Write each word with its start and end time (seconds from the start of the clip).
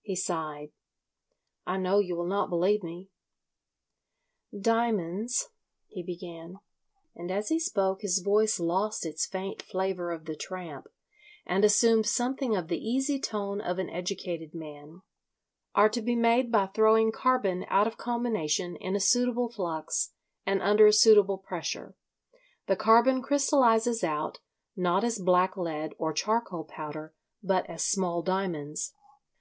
He 0.00 0.14
sighed. 0.14 0.70
"I 1.66 1.76
know 1.76 1.98
you 1.98 2.14
will 2.14 2.28
not 2.28 2.48
believe 2.48 2.84
me." 2.84 3.08
"Diamonds," 4.56 5.48
he 5.88 6.04
began—and 6.04 7.30
as 7.32 7.48
he 7.48 7.58
spoke 7.58 8.02
his 8.02 8.20
voice 8.22 8.60
lost 8.60 9.04
its 9.04 9.26
faint 9.26 9.60
flavour 9.60 10.12
of 10.12 10.26
the 10.26 10.36
tramp 10.36 10.86
and 11.44 11.64
assumed 11.64 12.06
something 12.06 12.54
of 12.54 12.68
the 12.68 12.78
easy 12.78 13.18
tone 13.18 13.60
of 13.60 13.80
an 13.80 13.90
educated 13.90 14.54
man—"are 14.54 15.88
to 15.88 16.00
be 16.00 16.14
made 16.14 16.52
by 16.52 16.66
throwing 16.68 17.10
carbon 17.10 17.66
out 17.66 17.88
of 17.88 17.98
combination 17.98 18.76
in 18.76 18.94
a 18.94 19.00
suitable 19.00 19.48
flux 19.48 20.12
and 20.46 20.62
under 20.62 20.86
a 20.86 20.92
suitable 20.92 21.38
pressure; 21.38 21.96
the 22.68 22.76
carbon 22.76 23.20
crystallises 23.20 24.04
out, 24.04 24.38
not 24.76 25.02
as 25.02 25.18
black 25.18 25.56
lead 25.56 25.92
or 25.98 26.12
charcoal 26.12 26.62
powder, 26.62 27.12
but 27.42 27.66
as 27.68 27.82
small 27.82 28.22
diamonds. 28.22 28.94